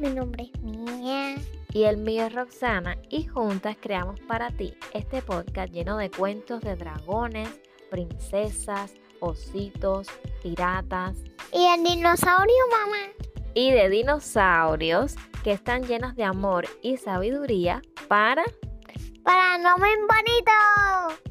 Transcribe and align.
mi 0.00 0.08
nombre 0.10 0.50
es 0.52 0.62
Mía. 0.62 1.36
Y 1.72 1.84
el 1.84 1.98
mío 1.98 2.26
es 2.26 2.34
Roxana 2.34 2.96
y 3.10 3.24
juntas 3.24 3.76
creamos 3.80 4.18
para 4.20 4.50
ti 4.50 4.74
este 4.92 5.22
podcast 5.22 5.72
lleno 5.72 5.98
de 5.98 6.10
cuentos 6.10 6.62
de 6.62 6.74
dragones, 6.74 7.48
princesas, 7.90 8.94
ositos, 9.20 10.08
piratas. 10.42 11.18
Y 11.52 11.64
el 11.64 11.84
dinosaurio, 11.84 12.56
mamá. 12.72 13.12
Y 13.54 13.70
de 13.70 13.88
dinosaurios 13.88 15.16
que 15.44 15.52
están 15.52 15.84
llenos 15.84 16.16
de 16.16 16.24
amor 16.24 16.66
y 16.82 16.96
sabiduría 16.96 17.82
para... 18.08 18.42
Para 19.22 19.58
no 19.58 19.76
me 19.76 19.88
bonito. 19.96 21.29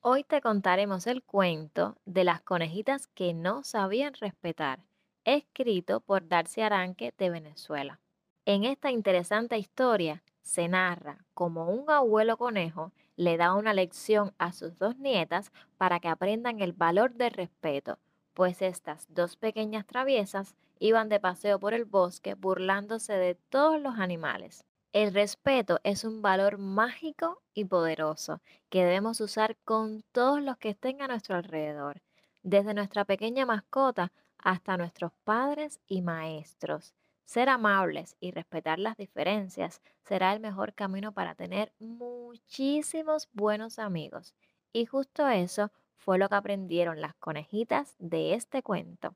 Hoy 0.00 0.22
te 0.22 0.40
contaremos 0.40 1.08
el 1.08 1.24
cuento 1.24 1.96
de 2.04 2.22
las 2.22 2.40
conejitas 2.40 3.08
que 3.08 3.34
no 3.34 3.64
sabían 3.64 4.14
respetar, 4.14 4.84
escrito 5.24 5.98
por 5.98 6.28
Darcy 6.28 6.60
Aranque 6.60 7.12
de 7.18 7.30
Venezuela. 7.30 7.98
En 8.44 8.62
esta 8.62 8.92
interesante 8.92 9.58
historia 9.58 10.22
se 10.40 10.68
narra 10.68 11.24
cómo 11.34 11.68
un 11.68 11.90
abuelo 11.90 12.36
conejo 12.36 12.92
le 13.16 13.36
da 13.36 13.54
una 13.54 13.74
lección 13.74 14.32
a 14.38 14.52
sus 14.52 14.78
dos 14.78 14.96
nietas 14.98 15.50
para 15.78 15.98
que 15.98 16.06
aprendan 16.06 16.60
el 16.60 16.72
valor 16.72 17.14
del 17.14 17.32
respeto, 17.32 17.98
pues 18.34 18.62
estas 18.62 19.12
dos 19.12 19.36
pequeñas 19.36 19.84
traviesas 19.84 20.54
iban 20.78 21.08
de 21.08 21.18
paseo 21.18 21.58
por 21.58 21.74
el 21.74 21.84
bosque 21.84 22.34
burlándose 22.34 23.14
de 23.14 23.34
todos 23.34 23.82
los 23.82 23.98
animales. 23.98 24.64
El 24.94 25.12
respeto 25.12 25.80
es 25.84 26.04
un 26.04 26.22
valor 26.22 26.56
mágico 26.56 27.42
y 27.52 27.66
poderoso 27.66 28.40
que 28.70 28.84
debemos 28.84 29.20
usar 29.20 29.58
con 29.64 30.02
todos 30.12 30.40
los 30.40 30.56
que 30.56 30.70
estén 30.70 31.02
a 31.02 31.08
nuestro 31.08 31.36
alrededor, 31.36 32.00
desde 32.42 32.72
nuestra 32.72 33.04
pequeña 33.04 33.44
mascota 33.44 34.12
hasta 34.38 34.78
nuestros 34.78 35.12
padres 35.24 35.78
y 35.86 36.00
maestros. 36.00 36.94
Ser 37.26 37.50
amables 37.50 38.16
y 38.18 38.30
respetar 38.30 38.78
las 38.78 38.96
diferencias 38.96 39.82
será 40.04 40.32
el 40.32 40.40
mejor 40.40 40.72
camino 40.72 41.12
para 41.12 41.34
tener 41.34 41.70
muchísimos 41.78 43.28
buenos 43.34 43.78
amigos. 43.78 44.34
Y 44.72 44.86
justo 44.86 45.28
eso 45.28 45.70
fue 45.98 46.16
lo 46.16 46.30
que 46.30 46.36
aprendieron 46.36 47.02
las 47.02 47.14
conejitas 47.16 47.94
de 47.98 48.32
este 48.32 48.62
cuento. 48.62 49.14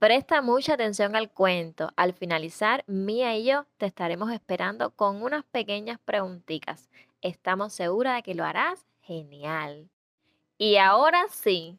Presta 0.00 0.40
mucha 0.40 0.72
atención 0.72 1.14
al 1.14 1.30
cuento. 1.30 1.92
Al 1.94 2.14
finalizar, 2.14 2.84
Mía 2.86 3.36
y 3.36 3.44
yo 3.44 3.66
te 3.76 3.84
estaremos 3.84 4.32
esperando 4.32 4.92
con 4.96 5.22
unas 5.22 5.44
pequeñas 5.44 5.98
preguntitas. 6.02 6.88
Estamos 7.20 7.74
seguras 7.74 8.16
de 8.16 8.22
que 8.22 8.34
lo 8.34 8.46
harás 8.46 8.86
genial. 9.02 9.90
Y 10.56 10.78
ahora 10.78 11.26
sí. 11.28 11.78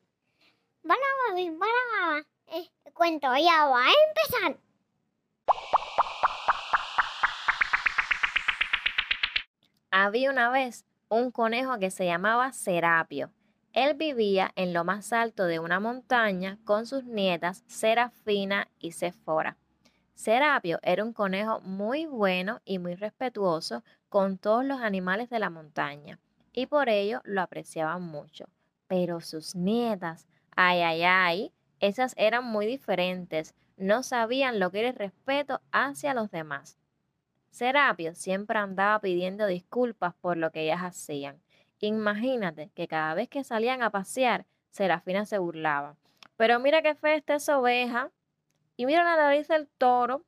Bueno, 0.83 1.02
mami, 1.28 1.50
bueno, 1.50 1.73
mamá. 2.00 2.23
El 2.45 2.94
cuento 2.94 3.28
ya 3.38 3.66
va 3.66 3.86
a 3.88 3.91
empezar. 4.08 4.59
Había 9.89 10.30
una 10.30 10.52
vez 10.52 10.85
un 11.09 11.31
conejo 11.31 11.80
que 11.80 11.89
se 11.89 12.06
llamaba 12.06 12.53
Serapio 12.53 13.31
él 13.73 13.94
vivía 13.95 14.52
en 14.55 14.73
lo 14.73 14.83
más 14.83 15.14
alto 15.14 15.45
de 15.45 15.59
una 15.59 15.80
montaña 15.80 16.58
con 16.66 16.86
sus 16.86 17.05
nietas 17.05 17.64
Serafina 17.67 18.67
y 18.80 18.91
Sephora. 18.91 19.58
Serapio 20.13 20.80
era 20.83 21.03
un 21.03 21.13
conejo 21.13 21.61
muy 21.61 22.05
bueno 22.05 22.61
y 22.66 22.80
muy 22.80 22.95
respetuoso 22.95 23.83
con 24.09 24.38
todos 24.38 24.66
los 24.66 24.81
animales 24.81 25.30
de 25.30 25.39
la 25.39 25.50
montaña 25.50 26.19
y 26.53 26.66
por 26.66 26.89
ello 26.89 27.22
lo 27.23 27.41
apreciaban 27.41 28.02
mucho. 28.02 28.45
Pero 28.88 29.22
sus 29.22 29.55
nietas, 29.55 30.28
ay, 30.56 30.81
ay, 30.81 31.03
ay, 31.03 31.53
esas 31.80 32.13
eran 32.17 32.45
muy 32.45 32.67
diferentes, 32.67 33.56
no 33.78 34.03
sabían 34.03 34.59
lo 34.59 34.69
que 34.69 34.79
era 34.79 34.90
el 34.90 34.95
respeto 34.95 35.62
hacia 35.72 36.13
los 36.13 36.29
demás. 36.29 36.78
Serapio 37.50 38.16
siempre 38.16 38.59
andaba 38.59 39.00
pidiendo 39.00 39.47
disculpas 39.47 40.13
por 40.16 40.38
lo 40.38 40.51
que 40.51 40.63
ellas 40.63 40.81
hacían 40.81 41.41
Imagínate 41.81 42.69
que 42.75 42.88
cada 42.88 43.16
vez 43.16 43.28
que 43.28 43.44
salían 43.44 43.81
a 43.81 43.90
pasear, 43.90 44.46
Serafina 44.69 45.25
se 45.25 45.40
burlaba. 45.40 45.97
Pero 46.38 46.59
mira 46.59 46.81
qué 46.81 46.96
fea 46.96 47.16
está 47.16 47.36
esa 47.36 47.59
oveja. 47.59 48.12
Y 48.78 48.86
mira 48.86 49.03
la 49.03 49.18
nariz 49.18 49.47
del 49.47 49.68
toro. 49.68 50.24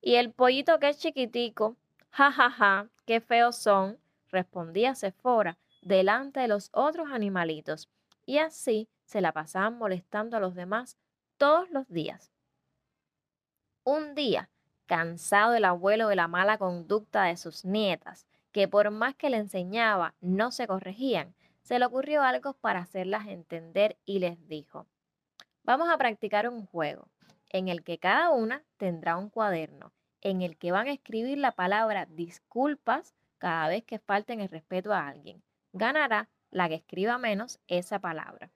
Y 0.00 0.14
el 0.14 0.32
pollito 0.32 0.78
que 0.78 0.90
es 0.90 0.98
chiquitico. 0.98 1.76
Ja, 2.10 2.30
ja, 2.30 2.50
ja, 2.50 2.88
qué 3.06 3.20
feos 3.20 3.56
son, 3.56 3.98
respondía 4.30 4.94
Sefora 4.94 5.58
delante 5.82 6.40
de 6.40 6.48
los 6.48 6.70
otros 6.72 7.08
animalitos. 7.10 7.88
Y 8.26 8.38
así 8.38 8.88
se 9.04 9.20
la 9.20 9.32
pasaban 9.32 9.78
molestando 9.78 10.36
a 10.36 10.40
los 10.40 10.54
demás 10.54 10.98
todos 11.38 11.70
los 11.70 11.88
días. 11.88 12.30
Un 13.84 14.14
día, 14.14 14.50
cansado 14.86 15.54
el 15.54 15.64
abuelo 15.64 16.08
de 16.08 16.16
la 16.16 16.28
mala 16.28 16.58
conducta 16.58 17.24
de 17.24 17.36
sus 17.36 17.64
nietas, 17.64 18.26
que 18.58 18.66
por 18.66 18.90
más 18.90 19.14
que 19.14 19.30
le 19.30 19.36
enseñaba 19.36 20.16
no 20.20 20.50
se 20.50 20.66
corregían, 20.66 21.32
se 21.62 21.78
le 21.78 21.84
ocurrió 21.84 22.22
algo 22.22 22.54
para 22.54 22.80
hacerlas 22.80 23.28
entender 23.28 23.96
y 24.04 24.18
les 24.18 24.48
dijo, 24.48 24.88
vamos 25.62 25.88
a 25.88 25.96
practicar 25.96 26.48
un 26.48 26.66
juego 26.66 27.06
en 27.50 27.68
el 27.68 27.84
que 27.84 27.98
cada 27.98 28.30
una 28.30 28.64
tendrá 28.76 29.16
un 29.16 29.30
cuaderno 29.30 29.92
en 30.22 30.42
el 30.42 30.58
que 30.58 30.72
van 30.72 30.88
a 30.88 30.92
escribir 30.92 31.38
la 31.38 31.52
palabra 31.52 32.06
disculpas 32.06 33.14
cada 33.38 33.68
vez 33.68 33.84
que 33.84 34.00
falten 34.00 34.40
el 34.40 34.48
respeto 34.48 34.92
a 34.92 35.06
alguien. 35.06 35.40
Ganará 35.72 36.28
la 36.50 36.68
que 36.68 36.74
escriba 36.74 37.16
menos 37.16 37.60
esa 37.68 38.00
palabra. 38.00 38.50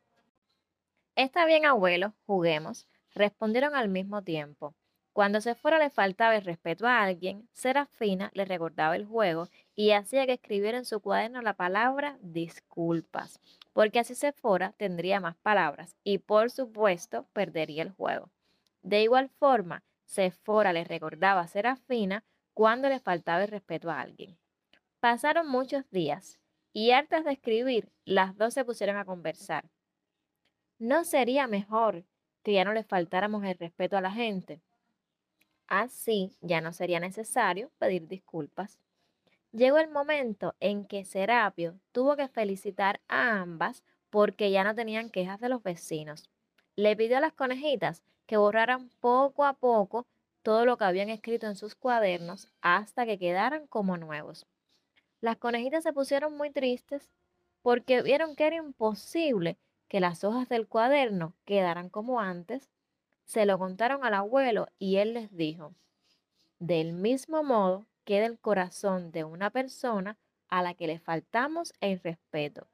Está 1.15 1.47
bien, 1.47 1.65
abuelo, 1.65 2.13
juguemos, 2.27 2.89
respondieron 3.15 3.77
al 3.77 3.89
mismo 3.89 4.21
tiempo. 4.23 4.75
Cuando 5.12 5.43
se 5.43 5.55
fuera 5.55 5.78
le 5.78 5.91
faltaba 5.91 6.37
el 6.37 6.45
respeto 6.45 6.87
a 6.87 7.03
alguien, 7.03 7.47
Serafina 7.53 8.31
le 8.33 8.47
recordaba 8.47 8.97
el 8.97 9.05
juego 9.05 9.49
y 9.75 9.91
hacía 9.91 10.25
que 10.25 10.33
escribiera 10.33 10.78
en 10.78 10.87
su 10.87 11.00
cuaderno 11.00 11.43
la 11.43 11.53
palabra 11.53 12.19
disculpas, 12.23 13.39
porque 13.75 13.99
así 13.99 14.15
se 14.15 14.33
fuera 14.33 14.72
tendría 14.78 15.21
más 15.21 15.37
palabras 15.37 15.97
y 16.03 16.19
por 16.19 16.51
supuesto 16.51 17.27
perdería 17.34 17.83
el 17.83 17.91
juego. 17.91 18.31
De 18.83 19.03
igual 19.03 19.28
forma, 19.28 19.83
Sephora 20.06 20.72
le 20.72 20.84
recordaba 20.84 21.43
a 21.43 21.49
Serafina 21.49 22.25
cuando 22.55 22.89
le 22.89 22.99
faltaba 22.99 23.43
el 23.43 23.49
respeto 23.49 23.91
a 23.91 24.01
alguien. 24.01 24.39
Pasaron 24.99 25.47
muchos 25.47 25.89
días 25.91 26.39
y 26.72 26.93
antes 26.93 27.25
de 27.25 27.33
escribir, 27.33 27.93
las 28.06 28.37
dos 28.37 28.55
se 28.55 28.65
pusieron 28.65 28.97
a 28.97 29.05
conversar. 29.05 29.69
¿No 30.78 31.05
sería 31.05 31.47
mejor 31.47 32.05
que 32.43 32.55
ya 32.55 32.65
no 32.65 32.72
le 32.72 32.83
faltáramos 32.83 33.45
el 33.45 33.59
respeto 33.59 33.97
a 33.99 34.01
la 34.01 34.11
gente? 34.11 34.62
Así 35.67 36.37
ya 36.41 36.61
no 36.61 36.73
sería 36.73 37.00
necesario 37.00 37.71
pedir 37.78 38.09
disculpas. 38.09 38.78
Llegó 39.53 39.78
el 39.78 39.89
momento 39.89 40.55
en 40.61 40.84
que 40.87 41.05
Serapio 41.05 41.78
tuvo 41.93 42.17
que 42.17 42.28
felicitar 42.28 43.00
a 43.09 43.41
ambas 43.41 43.84
porque 44.11 44.51
ya 44.51 44.65
no 44.65 44.75
tenían 44.75 45.11
quejas 45.11 45.41
de 45.41 45.49
los 45.49 45.62
vecinos. 45.62 46.31
Le 46.77 46.97
pidió 46.97 47.19
a 47.19 47.21
las 47.21 47.34
conejitas 47.34 48.03
que 48.27 48.37
borraran 48.37 48.89
poco 49.01 49.45
a 49.45 49.55
poco 49.55 50.06
todo 50.43 50.65
lo 50.65 50.77
que 50.77 50.84
habían 50.84 51.11
escrito 51.11 51.47
en 51.47 51.56
sus 51.56 51.75
cuadernos 51.75 52.49
hasta 52.61 53.06
que 53.06 53.19
quedaran 53.19 53.67
como 53.67 53.97
nuevos. 53.97 54.47
Las 55.21 55.37
conejitas 55.37 55.84
se 55.84 55.93
pusieron 55.93 56.37
muy 56.37 56.51
tristes 56.51 57.11
porque 57.62 58.03
vieron 58.03 58.34
que 58.34 58.47
era 58.47 58.56
imposible 58.56 59.59
que 59.89 60.01
las 60.01 60.25
hojas 60.25 60.49
del 60.49 60.67
cuaderno 60.67 61.34
quedaran 61.45 61.91
como 61.91 62.21
antes 62.21 62.71
se 63.32 63.47
lo 63.47 63.59
contaron 63.59 64.04
al 64.04 64.12
abuelo 64.12 64.69
y 64.78 64.97
él 64.98 65.15
les 65.15 65.34
dijo, 65.34 65.72
del 66.59 66.93
mismo 66.93 67.43
modo 67.43 67.87
queda 68.04 68.26
el 68.26 68.38
corazón 68.38 69.10
de 69.10 69.25
una 69.25 69.48
persona 69.48 70.19
a 70.48 70.62
la 70.62 70.75
que 70.75 70.87
le 70.87 70.98
faltamos 70.98 71.72
el 71.80 71.98
respeto. 72.01 72.66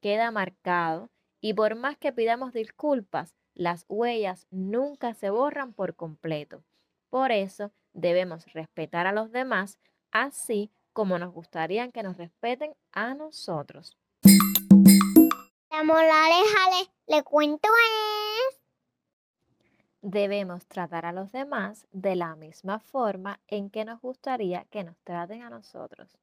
Queda 0.00 0.30
marcado 0.30 1.10
y 1.42 1.52
por 1.52 1.74
más 1.74 1.98
que 1.98 2.14
pidamos 2.14 2.54
disculpas, 2.54 3.34
las 3.52 3.84
huellas 3.90 4.46
nunca 4.50 5.12
se 5.12 5.28
borran 5.28 5.74
por 5.74 5.94
completo. 5.94 6.62
Por 7.10 7.30
eso 7.30 7.70
debemos 7.92 8.50
respetar 8.54 9.06
a 9.06 9.12
los 9.12 9.30
demás 9.32 9.78
así 10.12 10.70
como 10.94 11.18
nos 11.18 11.34
gustaría 11.34 11.90
que 11.90 12.02
nos 12.02 12.16
respeten 12.16 12.74
a 12.90 13.12
nosotros. 13.12 13.98
Le 17.06 17.22
cuento 17.22 17.68
debemos 20.06 20.64
tratar 20.66 21.04
a 21.04 21.10
los 21.10 21.32
demás 21.32 21.84
de 21.90 22.14
la 22.14 22.36
misma 22.36 22.78
forma 22.78 23.40
en 23.48 23.70
que 23.70 23.84
nos 23.84 24.00
gustaría 24.00 24.64
que 24.66 24.84
nos 24.84 24.96
traten 24.98 25.42
a 25.42 25.50
nosotros. 25.50 26.16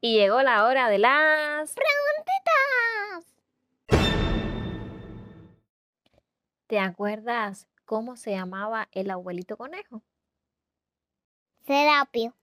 Y 0.00 0.14
llegó 0.16 0.40
la 0.40 0.64
hora 0.64 0.88
de 0.88 0.98
las 0.98 1.74
preguntitas. 1.74 3.26
¿Te 6.66 6.78
acuerdas 6.80 7.68
cómo 7.84 8.16
se 8.16 8.30
llamaba 8.30 8.88
el 8.92 9.10
abuelito 9.10 9.58
conejo? 9.58 10.02
Serapio. 11.66 12.34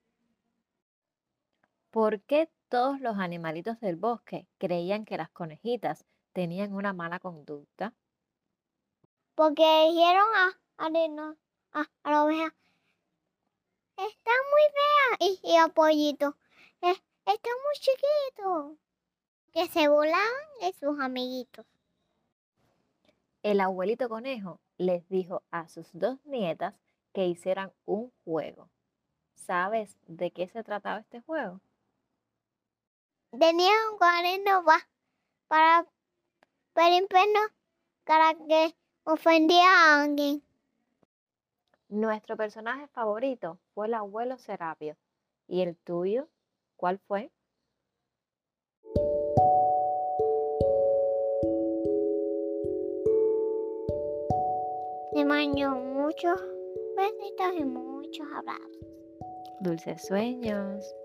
¿Por 1.89 2.21
qué 2.21 2.51
todos 2.69 3.01
los 3.01 3.17
animalitos 3.17 3.79
del 3.79 3.95
bosque 3.95 4.47
creían 4.59 5.05
que 5.05 5.17
las 5.17 5.31
conejitas 5.31 6.05
tenían 6.33 6.73
una 6.73 6.93
mala 6.93 7.19
conducta? 7.19 7.95
Porque 9.39 9.87
dijeron 9.87 10.27
a, 10.35 10.47
a, 10.79 10.87
a, 11.71 11.89
a 12.03 12.11
la 12.11 12.25
oveja, 12.25 12.53
está 13.95 14.31
muy 14.51 14.65
fea. 14.73 15.27
Y, 15.29 15.39
y 15.53 15.55
a 15.55 15.69
pollito, 15.69 16.35
"Eh, 16.81 16.91
está 17.25 17.49
muy 17.63 17.75
chiquito. 17.79 18.77
Que 19.53 19.67
se 19.69 19.87
burlaban 19.87 20.27
de 20.59 20.73
sus 20.73 20.99
amiguitos. 20.99 21.65
El 23.41 23.61
abuelito 23.61 24.09
conejo 24.09 24.59
les 24.77 25.07
dijo 25.07 25.41
a 25.51 25.69
sus 25.69 25.87
dos 25.93 26.19
nietas 26.25 26.75
que 27.13 27.25
hicieran 27.25 27.71
un 27.85 28.11
juego. 28.25 28.69
¿Sabes 29.35 29.95
de 30.07 30.31
qué 30.31 30.49
se 30.49 30.65
trataba 30.65 30.99
este 30.99 31.21
juego? 31.21 31.61
Tenían 33.31 33.73
un 33.93 33.97
cuaderno 33.97 34.65
pa- 34.65 34.89
para 35.47 35.85
perimperno 36.73 37.39
para 38.03 38.33
que 38.35 38.75
ofendía 39.11 39.65
a 39.65 40.03
alguien. 40.03 40.43
Nuestro 41.89 42.37
personaje 42.37 42.87
favorito 42.89 43.59
fue 43.73 43.87
el 43.87 43.95
abuelo 43.95 44.37
Serapio. 44.37 44.95
¿Y 45.47 45.61
el 45.61 45.75
tuyo? 45.77 46.27
¿Cuál 46.75 46.99
fue? 46.99 47.31
Le 55.13 55.25
mando 55.25 55.71
muchos 55.71 56.39
besitos 56.95 57.53
y 57.57 57.65
muchos 57.65 58.27
abrazos. 58.31 58.77
Dulces 59.61 60.05
sueños. 60.05 60.95